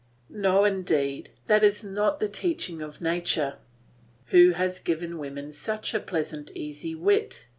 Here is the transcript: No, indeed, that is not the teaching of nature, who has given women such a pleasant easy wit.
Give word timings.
No, 0.33 0.65
indeed, 0.65 1.29
that 1.45 1.63
is 1.63 1.83
not 1.83 2.19
the 2.19 2.27
teaching 2.27 2.81
of 2.81 3.01
nature, 3.01 3.59
who 4.31 4.53
has 4.53 4.79
given 4.79 5.19
women 5.19 5.53
such 5.53 5.93
a 5.93 5.99
pleasant 5.99 6.49
easy 6.55 6.95
wit. 6.95 7.45